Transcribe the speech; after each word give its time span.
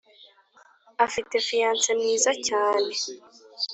afite 1.05 1.35
fiance 1.47 1.89
mwiza 1.99 2.31
cyane 2.47 2.91